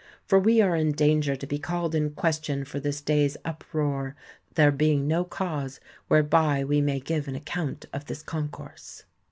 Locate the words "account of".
7.35-8.05